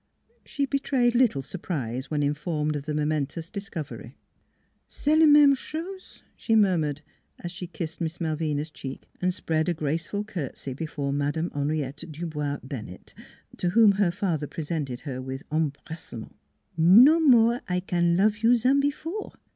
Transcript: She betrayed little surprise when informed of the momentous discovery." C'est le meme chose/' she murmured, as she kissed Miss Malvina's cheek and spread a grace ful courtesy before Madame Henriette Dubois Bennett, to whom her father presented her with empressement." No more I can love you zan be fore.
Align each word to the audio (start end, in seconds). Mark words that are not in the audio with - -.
She 0.43 0.65
betrayed 0.65 1.13
little 1.13 1.43
surprise 1.43 2.09
when 2.09 2.23
informed 2.23 2.75
of 2.75 2.87
the 2.87 2.95
momentous 2.95 3.51
discovery." 3.51 4.17
C'est 4.87 5.15
le 5.15 5.27
meme 5.27 5.53
chose/' 5.53 6.23
she 6.35 6.55
murmured, 6.55 7.01
as 7.37 7.51
she 7.51 7.67
kissed 7.67 8.01
Miss 8.01 8.19
Malvina's 8.19 8.71
cheek 8.71 9.07
and 9.21 9.31
spread 9.31 9.69
a 9.69 9.75
grace 9.75 10.07
ful 10.07 10.23
courtesy 10.23 10.73
before 10.73 11.13
Madame 11.13 11.51
Henriette 11.53 12.05
Dubois 12.11 12.57
Bennett, 12.63 13.13
to 13.57 13.69
whom 13.69 13.91
her 13.91 14.09
father 14.09 14.47
presented 14.47 15.01
her 15.01 15.21
with 15.21 15.43
empressement." 15.51 16.33
No 17.05 17.19
more 17.19 17.61
I 17.69 17.79
can 17.79 18.17
love 18.17 18.39
you 18.39 18.55
zan 18.55 18.79
be 18.79 18.89
fore. 18.89 19.33